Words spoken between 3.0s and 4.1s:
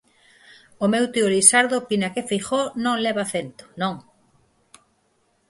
leva acento, non.